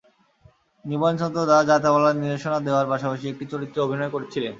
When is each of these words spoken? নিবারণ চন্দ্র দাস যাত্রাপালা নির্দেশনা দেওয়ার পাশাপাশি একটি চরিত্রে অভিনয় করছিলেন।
নিবারণ 0.85 1.15
চন্দ্র 1.21 1.39
দাস 1.49 1.63
যাত্রাপালা 1.69 2.09
নির্দেশনা 2.13 2.57
দেওয়ার 2.67 2.89
পাশাপাশি 2.91 3.25
একটি 3.27 3.45
চরিত্রে 3.51 3.79
অভিনয় 3.81 4.13
করছিলেন। 4.15 4.49